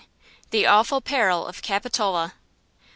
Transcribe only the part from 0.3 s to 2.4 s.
THE AWFUL PERIL OF CAPITOLA.